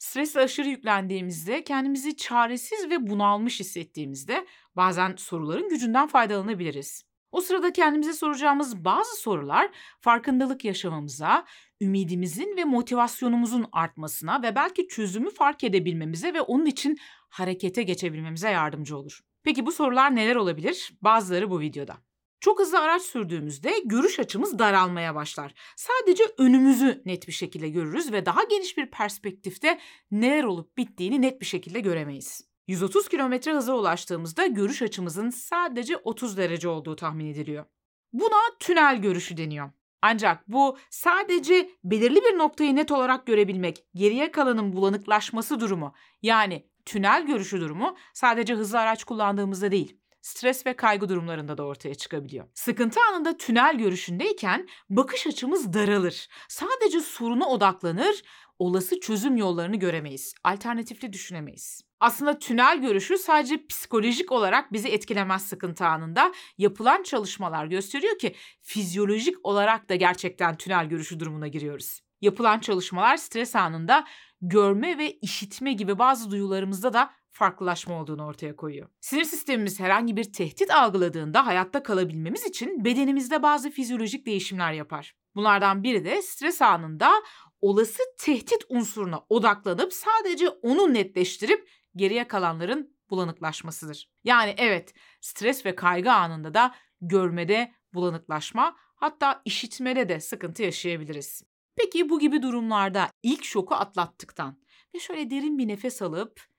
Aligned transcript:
Stresle 0.00 0.40
aşırı 0.40 0.68
yüklendiğimizde, 0.68 1.64
kendimizi 1.64 2.16
çaresiz 2.16 2.90
ve 2.90 3.10
bunalmış 3.10 3.60
hissettiğimizde 3.60 4.46
bazen 4.76 5.14
soruların 5.16 5.68
gücünden 5.68 6.06
faydalanabiliriz. 6.06 7.04
O 7.32 7.40
sırada 7.40 7.72
kendimize 7.72 8.12
soracağımız 8.12 8.84
bazı 8.84 9.16
sorular 9.16 9.70
farkındalık 10.00 10.64
yaşamamıza, 10.64 11.44
ümidimizin 11.80 12.56
ve 12.56 12.64
motivasyonumuzun 12.64 13.66
artmasına 13.72 14.42
ve 14.42 14.54
belki 14.54 14.88
çözümü 14.88 15.30
fark 15.30 15.64
edebilmemize 15.64 16.34
ve 16.34 16.40
onun 16.40 16.66
için 16.66 16.98
harekete 17.28 17.82
geçebilmemize 17.82 18.50
yardımcı 18.50 18.96
olur. 18.96 19.20
Peki 19.42 19.66
bu 19.66 19.72
sorular 19.72 20.16
neler 20.16 20.36
olabilir? 20.36 20.92
Bazıları 21.02 21.50
bu 21.50 21.60
videoda. 21.60 22.09
Çok 22.40 22.60
hızlı 22.60 22.78
araç 22.78 23.02
sürdüğümüzde 23.02 23.72
görüş 23.84 24.18
açımız 24.18 24.58
daralmaya 24.58 25.14
başlar. 25.14 25.54
Sadece 25.76 26.24
önümüzü 26.38 27.02
net 27.04 27.28
bir 27.28 27.32
şekilde 27.32 27.68
görürüz 27.68 28.12
ve 28.12 28.26
daha 28.26 28.44
geniş 28.44 28.76
bir 28.76 28.90
perspektifte 28.90 29.78
neler 30.10 30.44
olup 30.44 30.76
bittiğini 30.76 31.22
net 31.22 31.40
bir 31.40 31.46
şekilde 31.46 31.80
göremeyiz. 31.80 32.50
130 32.68 33.08
km 33.08 33.50
hıza 33.50 33.74
ulaştığımızda 33.74 34.46
görüş 34.46 34.82
açımızın 34.82 35.30
sadece 35.30 35.96
30 35.96 36.36
derece 36.36 36.68
olduğu 36.68 36.96
tahmin 36.96 37.26
ediliyor. 37.26 37.64
Buna 38.12 38.40
tünel 38.60 38.96
görüşü 38.96 39.36
deniyor. 39.36 39.70
Ancak 40.02 40.48
bu 40.48 40.78
sadece 40.90 41.70
belirli 41.84 42.16
bir 42.16 42.38
noktayı 42.38 42.76
net 42.76 42.92
olarak 42.92 43.26
görebilmek, 43.26 43.84
geriye 43.94 44.30
kalanın 44.30 44.72
bulanıklaşması 44.72 45.60
durumu 45.60 45.94
yani 46.22 46.70
tünel 46.84 47.26
görüşü 47.26 47.60
durumu 47.60 47.96
sadece 48.14 48.54
hızlı 48.54 48.78
araç 48.80 49.04
kullandığımızda 49.04 49.70
değil, 49.70 49.99
stres 50.22 50.66
ve 50.66 50.76
kaygı 50.76 51.08
durumlarında 51.08 51.58
da 51.58 51.62
ortaya 51.62 51.94
çıkabiliyor. 51.94 52.46
Sıkıntı 52.54 53.00
anında 53.10 53.36
tünel 53.36 53.78
görüşündeyken 53.78 54.68
bakış 54.90 55.26
açımız 55.26 55.72
daralır. 55.72 56.28
Sadece 56.48 57.00
soruna 57.00 57.48
odaklanır, 57.48 58.22
olası 58.58 59.00
çözüm 59.00 59.36
yollarını 59.36 59.76
göremeyiz. 59.76 60.34
Alternatifli 60.44 61.12
düşünemeyiz. 61.12 61.80
Aslında 62.00 62.38
tünel 62.38 62.80
görüşü 62.80 63.18
sadece 63.18 63.66
psikolojik 63.66 64.32
olarak 64.32 64.72
bizi 64.72 64.88
etkilemez 64.88 65.42
sıkıntı 65.42 65.86
anında. 65.86 66.32
Yapılan 66.58 67.02
çalışmalar 67.02 67.66
gösteriyor 67.66 68.18
ki 68.18 68.34
fizyolojik 68.62 69.34
olarak 69.42 69.88
da 69.88 69.94
gerçekten 69.94 70.56
tünel 70.56 70.86
görüşü 70.86 71.20
durumuna 71.20 71.48
giriyoruz. 71.48 72.00
Yapılan 72.20 72.58
çalışmalar 72.58 73.16
stres 73.16 73.56
anında 73.56 74.04
görme 74.42 74.98
ve 74.98 75.12
işitme 75.12 75.72
gibi 75.72 75.98
bazı 75.98 76.30
duyularımızda 76.30 76.92
da 76.92 77.10
farklılaşma 77.30 78.00
olduğunu 78.00 78.24
ortaya 78.24 78.56
koyuyor. 78.56 78.88
Sinir 79.00 79.24
sistemimiz 79.24 79.80
herhangi 79.80 80.16
bir 80.16 80.32
tehdit 80.32 80.70
algıladığında 80.70 81.46
hayatta 81.46 81.82
kalabilmemiz 81.82 82.46
için 82.46 82.84
bedenimizde 82.84 83.42
bazı 83.42 83.70
fizyolojik 83.70 84.26
değişimler 84.26 84.72
yapar. 84.72 85.14
Bunlardan 85.34 85.82
biri 85.82 86.04
de 86.04 86.22
stres 86.22 86.62
anında 86.62 87.12
olası 87.60 88.02
tehdit 88.18 88.64
unsuruna 88.68 89.20
odaklanıp 89.28 89.92
sadece 89.92 90.48
onu 90.48 90.94
netleştirip 90.94 91.68
geriye 91.96 92.28
kalanların 92.28 92.96
bulanıklaşmasıdır. 93.10 94.10
Yani 94.24 94.54
evet 94.58 94.94
stres 95.20 95.66
ve 95.66 95.74
kaygı 95.74 96.12
anında 96.12 96.54
da 96.54 96.74
görmede 97.00 97.72
bulanıklaşma 97.94 98.76
hatta 98.94 99.42
işitmede 99.44 100.08
de 100.08 100.20
sıkıntı 100.20 100.62
yaşayabiliriz. 100.62 101.42
Peki 101.76 102.08
bu 102.08 102.18
gibi 102.18 102.42
durumlarda 102.42 103.08
ilk 103.22 103.44
şoku 103.44 103.74
atlattıktan 103.74 104.60
ve 104.94 104.98
şöyle 104.98 105.30
derin 105.30 105.58
bir 105.58 105.68
nefes 105.68 106.02
alıp 106.02 106.49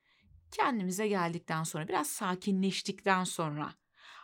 kendimize 0.52 1.08
geldikten 1.08 1.64
sonra 1.64 1.88
biraz 1.88 2.08
sakinleştikten 2.08 3.24
sonra 3.24 3.74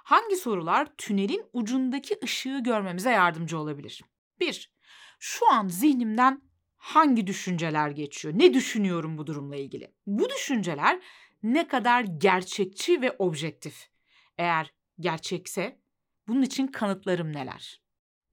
hangi 0.03 0.35
sorular 0.35 0.87
tünelin 0.97 1.45
ucundaki 1.53 2.17
ışığı 2.23 2.59
görmemize 2.63 3.09
yardımcı 3.09 3.59
olabilir? 3.59 4.01
1. 4.39 4.71
Şu 5.19 5.51
an 5.51 5.67
zihnimden 5.67 6.41
hangi 6.77 7.27
düşünceler 7.27 7.89
geçiyor? 7.89 8.33
Ne 8.37 8.53
düşünüyorum 8.53 9.17
bu 9.17 9.27
durumla 9.27 9.55
ilgili? 9.55 9.93
Bu 10.07 10.29
düşünceler 10.29 10.99
ne 11.43 11.67
kadar 11.67 12.01
gerçekçi 12.01 13.01
ve 13.01 13.15
objektif? 13.19 13.89
Eğer 14.37 14.73
gerçekse 14.99 15.79
bunun 16.27 16.41
için 16.41 16.67
kanıtlarım 16.67 17.33
neler? 17.33 17.81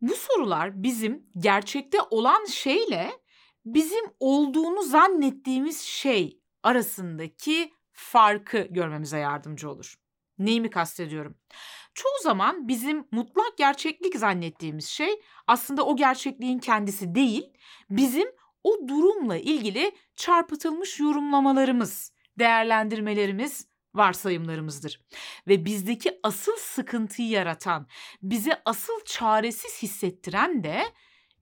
Bu 0.01 0.15
sorular 0.15 0.83
bizim 0.83 1.27
gerçekte 1.39 1.99
olan 2.11 2.45
şeyle 2.45 3.11
bizim 3.65 4.05
olduğunu 4.21 4.83
zannettiğimiz 4.83 5.81
şey 5.81 6.41
arasındaki 6.63 7.74
farkı 7.95 8.59
görmemize 8.71 9.19
yardımcı 9.19 9.71
olur. 9.71 9.95
Neyi 10.39 10.61
mi 10.61 10.71
kastediyorum? 10.71 11.35
Çoğu 11.95 12.23
zaman 12.23 12.69
bizim 12.69 13.09
mutlak 13.11 13.59
gerçeklik 13.59 14.17
zannettiğimiz 14.17 14.87
şey 14.87 15.21
aslında 15.47 15.87
o 15.87 15.97
gerçekliğin 15.97 16.59
kendisi 16.59 17.15
değil, 17.15 17.53
bizim 17.91 18.29
o 18.65 18.89
durumla 18.89 19.37
ilgili 19.37 19.93
çarpıtılmış 20.17 21.01
yorumlamalarımız, 21.01 22.13
değerlendirmelerimiz, 22.39 23.69
varsayımlarımızdır. 23.95 25.01
Ve 25.49 25.65
bizdeki 25.65 26.21
asıl 26.23 26.57
sıkıntıyı 26.57 27.29
yaratan, 27.29 27.87
bize 28.23 28.63
asıl 28.65 29.05
çaresiz 29.05 29.83
hissettiren 29.83 30.65
de 30.65 30.85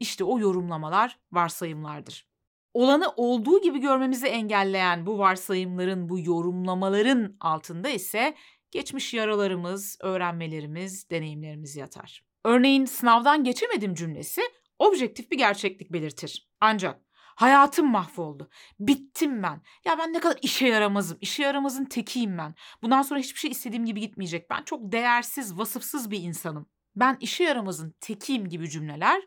işte 0.01 0.25
o 0.25 0.39
yorumlamalar, 0.39 1.19
varsayımlardır. 1.33 2.32
Olanı 2.75 3.09
olduğu 3.17 3.63
gibi 3.63 3.81
görmemizi 3.81 4.27
engelleyen 4.27 5.07
bu 5.07 5.19
varsayımların, 5.19 6.09
bu 6.09 6.19
yorumlamaların 6.19 7.37
altında 7.41 7.89
ise 7.89 8.35
geçmiş 8.71 9.15
yaralarımız, 9.15 9.99
öğrenmelerimiz, 10.01 11.11
deneyimlerimiz 11.11 11.77
yatar. 11.77 12.25
Örneğin 12.45 12.85
sınavdan 12.85 13.45
geçemedim 13.45 13.95
cümlesi 13.95 14.43
objektif 14.79 15.31
bir 15.31 15.39
gerçeklik 15.39 15.93
belirtir. 15.93 16.49
Ancak 16.61 17.01
Hayatım 17.35 17.91
mahvoldu. 17.91 18.51
Bittim 18.81 19.43
ben. 19.43 19.63
Ya 19.85 19.99
ben 19.99 20.13
ne 20.13 20.21
kadar 20.21 20.39
işe 20.43 20.67
yaramazım. 20.67 21.19
İşe 21.21 21.43
yaramazın 21.43 21.85
tekiyim 21.85 22.39
ben. 22.39 22.55
Bundan 22.83 23.03
sonra 23.03 23.21
hiçbir 23.21 23.39
şey 23.39 23.51
istediğim 23.51 23.85
gibi 23.85 24.01
gitmeyecek. 24.01 24.51
Ben 24.51 24.63
çok 24.63 24.93
değersiz, 24.93 25.59
vasıfsız 25.59 26.11
bir 26.11 26.23
insanım. 26.23 26.67
Ben 26.97 27.17
işe 27.21 27.45
yaramazın 27.45 27.95
tekiyim 28.01 28.49
gibi 28.49 28.71
cümleler 28.71 29.23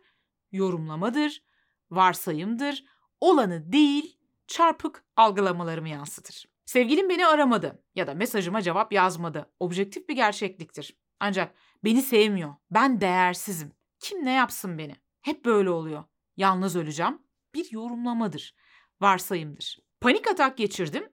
yorumlamadır, 0.51 1.43
varsayımdır, 1.91 2.83
olanı 3.21 3.71
değil, 3.71 4.19
çarpık 4.47 5.05
algılamalarımı 5.15 5.89
yansıtır. 5.89 6.45
Sevgilim 6.65 7.09
beni 7.09 7.27
aramadı 7.27 7.83
ya 7.95 8.07
da 8.07 8.13
mesajıma 8.13 8.61
cevap 8.61 8.93
yazmadı. 8.93 9.51
Objektif 9.59 10.09
bir 10.09 10.15
gerçekliktir. 10.15 10.97
Ancak 11.19 11.55
beni 11.83 12.01
sevmiyor. 12.01 12.55
Ben 12.71 13.01
değersizim. 13.01 13.71
Kim 13.99 14.25
ne 14.25 14.31
yapsın 14.31 14.77
beni? 14.77 14.95
Hep 15.21 15.45
böyle 15.45 15.69
oluyor. 15.69 16.03
Yalnız 16.37 16.75
öleceğim 16.75 17.21
bir 17.53 17.71
yorumlamadır, 17.71 18.55
varsayımdır. 19.01 19.79
Panik 20.01 20.27
atak 20.27 20.57
geçirdim, 20.57 21.09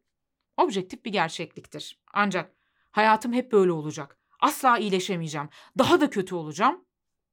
objektif 0.57 1.05
bir 1.05 1.13
gerçekliktir. 1.13 2.03
Ancak 2.13 2.57
hayatım 2.91 3.33
hep 3.33 3.53
böyle 3.53 3.73
olacak. 3.73 4.19
Asla 4.41 4.79
iyileşemeyeceğim. 4.79 5.49
Daha 5.79 6.01
da 6.01 6.11
kötü 6.11 6.34
olacağım. 6.34 6.84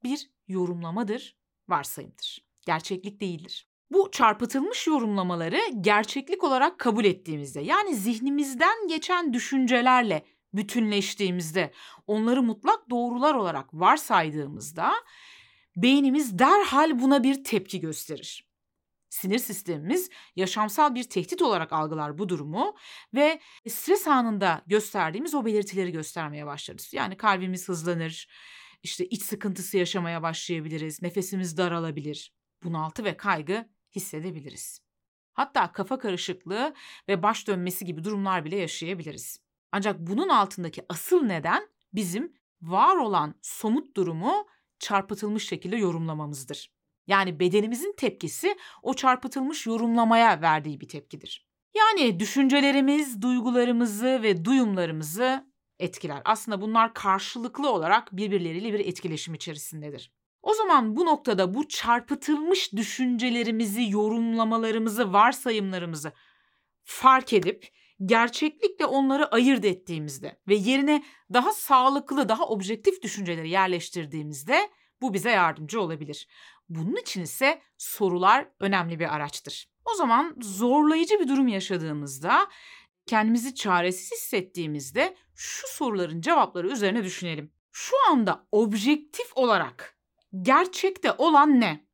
Bir 0.03 0.31
yorumlamadır, 0.47 1.38
varsayımdır. 1.69 2.46
Gerçeklik 2.66 3.22
değildir. 3.22 3.69
Bu 3.91 4.11
çarpıtılmış 4.11 4.88
yorumlamaları 4.88 5.59
gerçeklik 5.81 6.44
olarak 6.44 6.79
kabul 6.79 7.05
ettiğimizde 7.05 7.61
yani 7.61 7.95
zihnimizden 7.95 8.88
geçen 8.88 9.33
düşüncelerle 9.33 10.25
bütünleştiğimizde, 10.53 11.72
onları 12.07 12.44
mutlak 12.44 12.89
doğrular 12.89 13.33
olarak 13.33 13.73
varsaydığımızda 13.73 14.91
beynimiz 15.75 16.39
derhal 16.39 17.00
buna 17.00 17.23
bir 17.23 17.44
tepki 17.44 17.79
gösterir 17.79 18.50
sinir 19.09 19.39
sistemimiz 19.39 20.09
yaşamsal 20.35 20.95
bir 20.95 21.03
tehdit 21.03 21.41
olarak 21.41 21.73
algılar 21.73 22.17
bu 22.17 22.29
durumu 22.29 22.75
ve 23.13 23.39
stres 23.67 24.07
anında 24.07 24.61
gösterdiğimiz 24.67 25.35
o 25.35 25.45
belirtileri 25.45 25.91
göstermeye 25.91 26.45
başlarız. 26.45 26.94
Yani 26.94 27.17
kalbimiz 27.17 27.69
hızlanır, 27.69 28.27
işte 28.83 29.06
iç 29.06 29.23
sıkıntısı 29.23 29.77
yaşamaya 29.77 30.21
başlayabiliriz, 30.21 31.01
nefesimiz 31.01 31.57
daralabilir, 31.57 32.33
bunaltı 32.63 33.03
ve 33.03 33.17
kaygı 33.17 33.69
hissedebiliriz. 33.95 34.81
Hatta 35.33 35.72
kafa 35.72 36.00
karışıklığı 36.00 36.73
ve 37.07 37.23
baş 37.23 37.47
dönmesi 37.47 37.86
gibi 37.86 38.03
durumlar 38.03 38.45
bile 38.45 38.56
yaşayabiliriz. 38.56 39.39
Ancak 39.71 40.00
bunun 40.00 40.30
altındaki 40.30 40.86
asıl 40.89 41.24
neden 41.24 41.68
bizim 41.94 42.33
var 42.62 42.95
olan 42.95 43.36
somut 43.41 43.95
durumu 43.95 44.47
çarpıtılmış 44.80 45.47
şekilde 45.47 45.77
yorumlamamızdır. 45.77 46.71
Yani 47.07 47.39
bedenimizin 47.39 47.94
tepkisi 47.97 48.57
o 48.83 48.94
çarpıtılmış 48.94 49.68
yorumlamaya 49.68 50.41
verdiği 50.41 50.81
bir 50.81 50.88
tepkidir. 50.88 51.47
Yani 51.75 52.19
düşüncelerimiz, 52.19 53.21
duygularımızı 53.21 54.19
ve 54.24 54.45
duyumlarımızı 54.45 55.50
etkiler. 55.80 56.21
Aslında 56.25 56.62
bunlar 56.62 56.94
karşılıklı 56.94 57.71
olarak 57.71 58.18
birbirleriyle 58.18 58.74
bir 58.74 58.80
etkileşim 58.80 59.33
içerisindedir. 59.33 60.12
O 60.41 60.53
zaman 60.53 60.95
bu 60.95 61.06
noktada 61.06 61.53
bu 61.53 61.68
çarpıtılmış 61.68 62.74
düşüncelerimizi, 62.74 63.89
yorumlamalarımızı, 63.89 65.13
varsayımlarımızı 65.13 66.13
fark 66.83 67.33
edip 67.33 67.68
gerçeklikle 68.06 68.86
onları 68.86 69.31
ayırt 69.31 69.65
ettiğimizde 69.65 70.39
ve 70.47 70.56
yerine 70.56 71.03
daha 71.33 71.53
sağlıklı, 71.53 72.30
daha 72.30 72.45
objektif 72.47 73.01
düşünceleri 73.01 73.50
yerleştirdiğimizde 73.50 74.69
bu 75.01 75.13
bize 75.13 75.30
yardımcı 75.30 75.81
olabilir. 75.81 76.27
Bunun 76.69 76.95
için 76.95 77.21
ise 77.21 77.62
sorular 77.77 78.47
önemli 78.59 79.00
bir 79.00 79.15
araçtır. 79.15 79.69
O 79.86 79.95
zaman 79.95 80.36
zorlayıcı 80.41 81.19
bir 81.19 81.27
durum 81.27 81.47
yaşadığımızda, 81.47 82.47
kendimizi 83.06 83.56
çaresiz 83.56 84.12
hissettiğimizde 84.12 85.15
şu 85.36 85.68
soruların 85.68 86.21
cevapları 86.21 86.68
üzerine 86.71 87.03
düşünelim. 87.03 87.51
Şu 87.71 87.95
anda 88.09 88.47
objektif 88.51 89.38
olarak 89.38 89.99
gerçekte 90.41 91.11
olan 91.11 91.61
ne? 91.61 91.85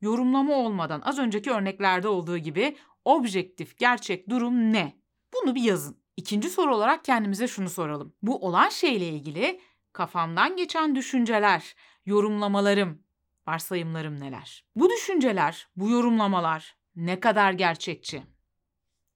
Yorumlama 0.00 0.54
olmadan 0.54 1.00
az 1.00 1.18
önceki 1.18 1.50
örneklerde 1.50 2.08
olduğu 2.08 2.38
gibi 2.38 2.76
objektif 3.04 3.78
gerçek 3.78 4.28
durum 4.28 4.72
ne? 4.72 5.02
Bunu 5.34 5.54
bir 5.54 5.62
yazın. 5.62 6.02
İkinci 6.16 6.50
soru 6.50 6.74
olarak 6.74 7.04
kendimize 7.04 7.48
şunu 7.48 7.70
soralım. 7.70 8.14
Bu 8.22 8.46
olan 8.46 8.68
şeyle 8.68 9.08
ilgili 9.08 9.60
kafamdan 9.92 10.56
geçen 10.56 10.94
düşünceler, 10.94 11.74
yorumlamalarım, 12.06 13.02
varsayımlarım 13.46 14.20
neler? 14.20 14.64
Bu 14.76 14.90
düşünceler, 14.90 15.68
bu 15.76 15.90
yorumlamalar 15.90 16.76
ne 16.96 17.20
kadar 17.20 17.52
gerçekçi? 17.52 18.22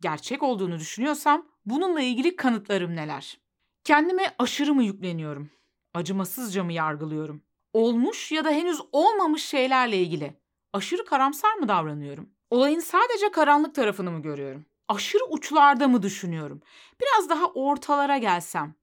Gerçek 0.00 0.42
olduğunu 0.42 0.78
düşünüyorsam 0.78 1.46
bununla 1.66 2.00
ilgili 2.00 2.36
kanıtlarım 2.36 2.96
neler? 2.96 3.40
Kendime 3.84 4.34
aşırı 4.38 4.74
mı 4.74 4.84
yükleniyorum? 4.84 5.50
Acımasızca 5.94 6.64
mı 6.64 6.72
yargılıyorum? 6.72 7.42
Olmuş 7.76 8.32
ya 8.32 8.44
da 8.44 8.50
henüz 8.50 8.80
olmamış 8.92 9.44
şeylerle 9.44 9.96
ilgili 9.98 10.34
aşırı 10.72 11.04
karamsar 11.04 11.54
mı 11.54 11.68
davranıyorum? 11.68 12.30
Olayın 12.50 12.80
sadece 12.80 13.30
karanlık 13.30 13.74
tarafını 13.74 14.10
mı 14.10 14.22
görüyorum? 14.22 14.66
Aşırı 14.88 15.24
uçlarda 15.24 15.88
mı 15.88 16.02
düşünüyorum? 16.02 16.62
Biraz 17.00 17.30
daha 17.30 17.46
ortalara 17.46 18.18
gelsem 18.18 18.74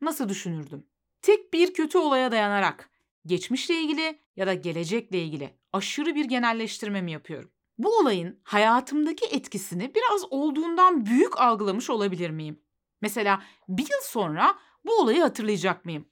nasıl 0.00 0.28
düşünürdüm? 0.28 0.86
Tek 1.22 1.52
bir 1.52 1.74
kötü 1.74 1.98
olaya 1.98 2.32
dayanarak 2.32 2.90
geçmişle 3.26 3.74
ilgili 3.74 4.18
ya 4.36 4.46
da 4.46 4.54
gelecekle 4.54 5.22
ilgili 5.22 5.50
aşırı 5.72 6.14
bir 6.14 6.24
genelleştirme 6.24 7.02
mi 7.02 7.12
yapıyorum? 7.12 7.50
Bu 7.78 7.98
olayın 7.98 8.40
hayatımdaki 8.44 9.24
etkisini 9.24 9.94
biraz 9.94 10.24
olduğundan 10.30 11.06
büyük 11.06 11.40
algılamış 11.40 11.90
olabilir 11.90 12.30
miyim? 12.30 12.62
Mesela 13.00 13.42
bir 13.68 13.82
yıl 13.82 14.02
sonra 14.02 14.54
bu 14.84 14.94
olayı 14.94 15.20
hatırlayacak 15.20 15.84
mıyım? 15.84 16.11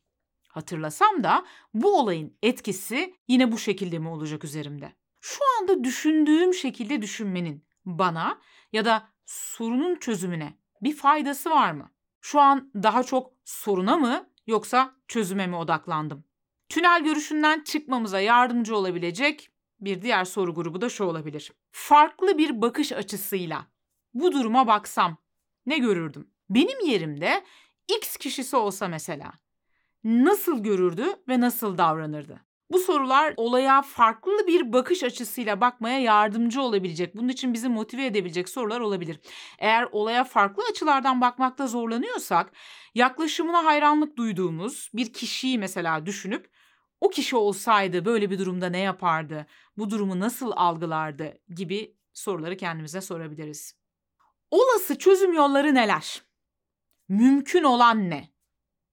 Hatırlasam 0.50 1.24
da 1.24 1.44
bu 1.74 1.98
olayın 1.98 2.36
etkisi 2.42 3.14
yine 3.28 3.52
bu 3.52 3.58
şekilde 3.58 3.98
mi 3.98 4.08
olacak 4.08 4.44
üzerimde? 4.44 4.92
Şu 5.20 5.40
anda 5.60 5.84
düşündüğüm 5.84 6.54
şekilde 6.54 7.02
düşünmenin 7.02 7.64
bana 7.84 8.40
ya 8.72 8.84
da 8.84 9.08
sorunun 9.26 9.96
çözümüne 9.96 10.58
bir 10.82 10.96
faydası 10.96 11.50
var 11.50 11.72
mı? 11.72 11.90
Şu 12.20 12.40
an 12.40 12.70
daha 12.74 13.02
çok 13.02 13.32
soruna 13.44 13.96
mı 13.96 14.30
yoksa 14.46 14.94
çözüme 15.08 15.46
mi 15.46 15.56
odaklandım? 15.56 16.24
Tünel 16.68 17.04
görüşünden 17.04 17.64
çıkmamıza 17.64 18.20
yardımcı 18.20 18.76
olabilecek 18.76 19.50
bir 19.80 20.02
diğer 20.02 20.24
soru 20.24 20.54
grubu 20.54 20.80
da 20.80 20.88
şu 20.88 21.04
olabilir. 21.04 21.52
Farklı 21.72 22.38
bir 22.38 22.62
bakış 22.62 22.92
açısıyla 22.92 23.66
bu 24.14 24.32
duruma 24.32 24.66
baksam 24.66 25.16
ne 25.66 25.78
görürdüm? 25.78 26.30
Benim 26.50 26.86
yerimde 26.86 27.44
X 27.98 28.16
kişisi 28.16 28.56
olsa 28.56 28.88
mesela 28.88 29.32
nasıl 30.04 30.62
görürdü 30.62 31.04
ve 31.28 31.40
nasıl 31.40 31.78
davranırdı? 31.78 32.40
Bu 32.70 32.78
sorular 32.78 33.34
olaya 33.36 33.82
farklı 33.82 34.46
bir 34.46 34.72
bakış 34.72 35.02
açısıyla 35.04 35.60
bakmaya 35.60 35.98
yardımcı 35.98 36.62
olabilecek, 36.62 37.16
bunun 37.16 37.28
için 37.28 37.54
bizi 37.54 37.68
motive 37.68 38.06
edebilecek 38.06 38.48
sorular 38.48 38.80
olabilir. 38.80 39.20
Eğer 39.58 39.88
olaya 39.92 40.24
farklı 40.24 40.62
açılardan 40.70 41.20
bakmakta 41.20 41.66
zorlanıyorsak, 41.66 42.52
yaklaşımına 42.94 43.64
hayranlık 43.64 44.16
duyduğumuz 44.16 44.90
bir 44.94 45.12
kişiyi 45.12 45.58
mesela 45.58 46.06
düşünüp 46.06 46.50
o 47.00 47.10
kişi 47.10 47.36
olsaydı 47.36 48.04
böyle 48.04 48.30
bir 48.30 48.38
durumda 48.38 48.66
ne 48.68 48.78
yapardı? 48.78 49.46
Bu 49.76 49.90
durumu 49.90 50.20
nasıl 50.20 50.52
algılardı 50.56 51.38
gibi 51.48 51.96
soruları 52.12 52.56
kendimize 52.56 53.00
sorabiliriz. 53.00 53.74
Olası 54.50 54.98
çözüm 54.98 55.32
yolları 55.32 55.74
neler? 55.74 56.22
Mümkün 57.08 57.62
olan 57.62 58.10
ne? 58.10 58.28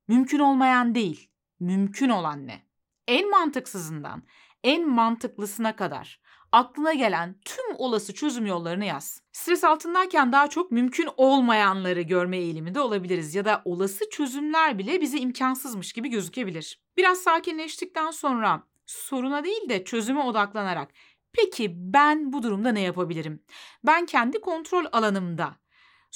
Mümkün 0.07 0.39
olmayan 0.39 0.95
değil, 0.95 1.29
mümkün 1.59 2.09
olan 2.09 2.47
ne? 2.47 2.61
En 3.07 3.29
mantıksızından 3.29 4.23
en 4.63 4.89
mantıklısına 4.89 5.75
kadar 5.75 6.19
aklına 6.51 6.93
gelen 6.93 7.35
tüm 7.45 7.75
olası 7.77 8.13
çözüm 8.13 8.45
yollarını 8.45 8.85
yaz. 8.85 9.21
Stres 9.31 9.63
altındayken 9.63 10.31
daha 10.31 10.49
çok 10.49 10.71
mümkün 10.71 11.09
olmayanları 11.17 12.01
görme 12.01 12.37
eğiliminde 12.37 12.79
olabiliriz 12.79 13.35
ya 13.35 13.45
da 13.45 13.61
olası 13.65 14.09
çözümler 14.09 14.77
bile 14.77 15.01
bize 15.01 15.17
imkansızmış 15.17 15.93
gibi 15.93 16.09
gözükebilir. 16.09 16.81
Biraz 16.97 17.17
sakinleştikten 17.17 18.11
sonra 18.11 18.63
soruna 18.85 19.43
değil 19.43 19.69
de 19.69 19.83
çözüme 19.83 20.21
odaklanarak 20.21 20.91
peki 21.33 21.73
ben 21.93 22.33
bu 22.33 22.43
durumda 22.43 22.71
ne 22.71 22.81
yapabilirim? 22.81 23.43
Ben 23.83 24.05
kendi 24.05 24.41
kontrol 24.41 24.85
alanımda 24.91 25.55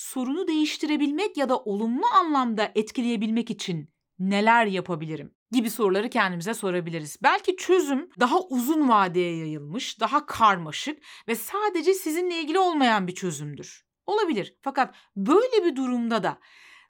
sorunu 0.02 0.48
değiştirebilmek 0.48 1.38
ya 1.38 1.50
da 1.50 1.58
olumlu 1.58 2.06
anlamda 2.14 2.72
etkileyebilmek 2.76 3.50
için 3.50 3.94
neler 4.20 4.66
yapabilirim? 4.66 5.36
gibi 5.52 5.70
soruları 5.70 6.10
kendimize 6.10 6.54
sorabiliriz. 6.54 7.18
Belki 7.24 7.56
çözüm 7.56 8.10
daha 8.20 8.40
uzun 8.42 8.90
vadeye 8.90 9.38
yayılmış, 9.38 10.00
daha 10.00 10.26
karmaşık 10.26 11.04
ve 11.28 11.36
sadece 11.36 11.94
sizinle 11.94 12.40
ilgili 12.40 12.60
olmayan 12.60 13.08
bir 13.08 13.16
çözümdür. 13.16 13.86
Olabilir. 14.06 14.58
Fakat 14.62 14.96
böyle 15.16 15.66
bir 15.66 15.76
durumda 15.76 16.24
da 16.24 16.40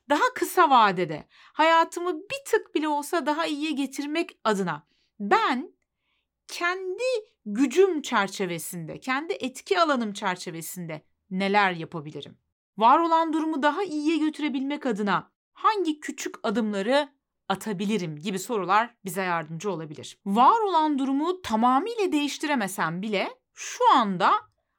daha 0.10 0.34
kısa 0.36 0.70
vadede 0.70 1.28
hayatımı 1.54 2.14
bir 2.14 2.52
tık 2.52 2.76
bile 2.76 2.88
olsa 2.88 3.26
daha 3.26 3.46
iyiye 3.46 3.72
getirmek 3.72 4.40
adına 4.44 4.88
ben 5.20 5.74
kendi 6.48 7.04
gücüm 7.46 8.02
çerçevesinde, 8.02 9.00
kendi 9.00 9.34
etki 9.34 9.80
alanım 9.80 10.14
çerçevesinde 10.14 11.02
neler 11.30 11.72
yapabilirim? 11.72 12.38
Var 12.78 13.00
olan 13.00 13.34
durumu 13.34 13.64
daha 13.64 13.84
iyiye 13.84 14.18
götürebilmek 14.18 14.86
adına 14.86 15.32
hangi 15.54 16.00
küçük 16.00 16.36
adımları 16.44 17.10
atabilirim 17.50 18.18
gibi 18.18 18.40
sorular 18.40 18.96
bize 19.06 19.22
yardımcı 19.22 19.72
olabilir. 19.72 20.20
Var 20.26 20.60
olan 20.60 21.00
durumu 21.00 21.42
tamamıyla 21.42 22.12
değiştiremesem 22.12 23.02
bile 23.02 23.30
şu 23.54 23.92
anda 23.94 24.32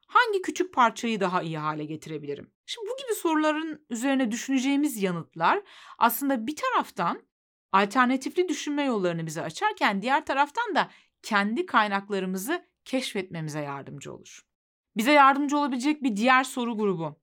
hangi 0.07 0.41
küçük 0.41 0.73
parçayı 0.73 1.19
daha 1.19 1.41
iyi 1.41 1.57
hale 1.57 1.85
getirebilirim? 1.85 2.51
Şimdi 2.65 2.87
bu 2.89 2.97
gibi 3.03 3.15
soruların 3.15 3.85
üzerine 3.89 4.31
düşüneceğimiz 4.31 5.03
yanıtlar 5.03 5.63
aslında 5.97 6.47
bir 6.47 6.55
taraftan 6.55 7.21
alternatifli 7.71 8.49
düşünme 8.49 8.83
yollarını 8.83 9.25
bize 9.25 9.41
açarken 9.41 10.01
diğer 10.01 10.25
taraftan 10.25 10.75
da 10.75 10.89
kendi 11.23 11.65
kaynaklarımızı 11.65 12.65
keşfetmemize 12.85 13.59
yardımcı 13.59 14.13
olur. 14.13 14.41
Bize 14.97 15.11
yardımcı 15.11 15.57
olabilecek 15.57 16.03
bir 16.03 16.15
diğer 16.15 16.43
soru 16.43 16.77
grubu. 16.77 17.22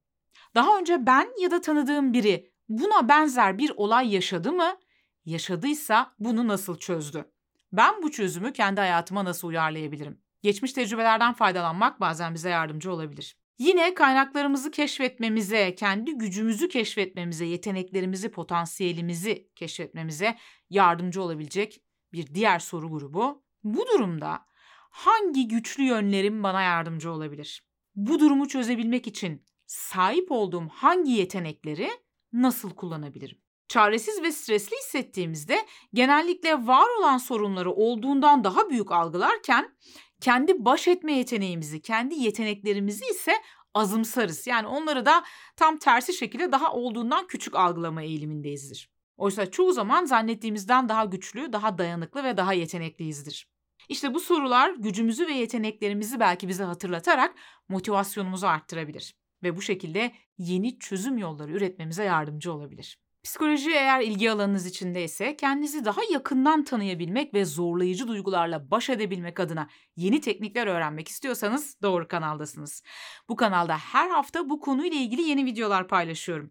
Daha 0.54 0.78
önce 0.78 1.06
ben 1.06 1.28
ya 1.40 1.50
da 1.50 1.60
tanıdığım 1.60 2.12
biri 2.12 2.50
buna 2.68 3.08
benzer 3.08 3.58
bir 3.58 3.72
olay 3.76 4.14
yaşadı 4.14 4.52
mı 4.52 4.76
Yaşadıysa 5.24 6.14
bunu 6.18 6.48
nasıl 6.48 6.78
çözdü? 6.78 7.32
Ben 7.72 8.02
bu 8.02 8.10
çözümü 8.10 8.52
kendi 8.52 8.80
hayatıma 8.80 9.24
nasıl 9.24 9.48
uyarlayabilirim? 9.48 10.20
Geçmiş 10.42 10.72
tecrübelerden 10.72 11.32
faydalanmak 11.32 12.00
bazen 12.00 12.34
bize 12.34 12.48
yardımcı 12.48 12.92
olabilir. 12.92 13.36
Yine 13.58 13.94
kaynaklarımızı 13.94 14.70
keşfetmemize, 14.70 15.74
kendi 15.74 16.12
gücümüzü 16.18 16.68
keşfetmemize, 16.68 17.44
yeteneklerimizi, 17.44 18.30
potansiyelimizi 18.30 19.48
keşfetmemize 19.56 20.38
yardımcı 20.70 21.22
olabilecek 21.22 21.82
bir 22.12 22.34
diğer 22.34 22.58
soru 22.58 22.90
grubu. 22.90 23.44
Bu 23.64 23.86
durumda 23.86 24.46
hangi 24.90 25.48
güçlü 25.48 25.82
yönlerim 25.82 26.42
bana 26.42 26.62
yardımcı 26.62 27.12
olabilir? 27.12 27.64
Bu 27.94 28.20
durumu 28.20 28.48
çözebilmek 28.48 29.06
için 29.06 29.44
sahip 29.70 30.32
olduğum 30.32 30.68
hangi 30.68 31.12
yetenekleri 31.12 31.90
nasıl 32.32 32.70
kullanabilirim? 32.70 33.38
çaresiz 33.70 34.22
ve 34.22 34.32
stresli 34.32 34.76
hissettiğimizde 34.76 35.66
genellikle 35.94 36.66
var 36.66 36.98
olan 36.98 37.18
sorunları 37.18 37.72
olduğundan 37.72 38.44
daha 38.44 38.70
büyük 38.70 38.92
algılarken 38.92 39.76
kendi 40.20 40.64
baş 40.64 40.88
etme 40.88 41.12
yeteneğimizi, 41.12 41.82
kendi 41.82 42.14
yeteneklerimizi 42.14 43.04
ise 43.10 43.32
azımsarız. 43.74 44.46
Yani 44.46 44.66
onları 44.66 45.06
da 45.06 45.24
tam 45.56 45.78
tersi 45.78 46.12
şekilde 46.12 46.52
daha 46.52 46.72
olduğundan 46.72 47.26
küçük 47.26 47.56
algılama 47.56 48.02
eğilimindeyizdir. 48.02 48.90
Oysa 49.16 49.50
çoğu 49.50 49.72
zaman 49.72 50.04
zannettiğimizden 50.04 50.88
daha 50.88 51.04
güçlü, 51.04 51.52
daha 51.52 51.78
dayanıklı 51.78 52.24
ve 52.24 52.36
daha 52.36 52.52
yetenekliyizdir. 52.52 53.48
İşte 53.88 54.14
bu 54.14 54.20
sorular 54.20 54.70
gücümüzü 54.70 55.26
ve 55.26 55.32
yeteneklerimizi 55.32 56.20
belki 56.20 56.48
bize 56.48 56.64
hatırlatarak 56.64 57.34
motivasyonumuzu 57.68 58.46
arttırabilir 58.46 59.19
ve 59.42 59.56
bu 59.56 59.62
şekilde 59.62 60.12
yeni 60.38 60.78
çözüm 60.78 61.18
yolları 61.18 61.52
üretmemize 61.52 62.04
yardımcı 62.04 62.52
olabilir. 62.52 62.98
Psikoloji 63.22 63.70
eğer 63.70 64.00
ilgi 64.00 64.30
alanınız 64.30 64.66
içindeyse 64.66 65.36
kendinizi 65.36 65.84
daha 65.84 66.00
yakından 66.10 66.64
tanıyabilmek 66.64 67.34
ve 67.34 67.44
zorlayıcı 67.44 68.08
duygularla 68.08 68.70
baş 68.70 68.90
edebilmek 68.90 69.40
adına 69.40 69.68
yeni 69.96 70.20
teknikler 70.20 70.66
öğrenmek 70.66 71.08
istiyorsanız 71.08 71.76
doğru 71.82 72.08
kanaldasınız. 72.08 72.82
Bu 73.28 73.36
kanalda 73.36 73.78
her 73.78 74.10
hafta 74.10 74.50
bu 74.50 74.60
konuyla 74.60 74.98
ilgili 74.98 75.22
yeni 75.22 75.44
videolar 75.44 75.88
paylaşıyorum. 75.88 76.50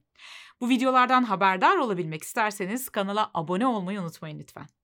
Bu 0.62 0.69
videolardan 0.69 1.24
haberdar 1.24 1.77
olabilmek 1.77 2.24
isterseniz 2.24 2.89
kanala 2.89 3.31
abone 3.34 3.67
olmayı 3.67 4.01
unutmayın 4.01 4.39
lütfen. 4.39 4.78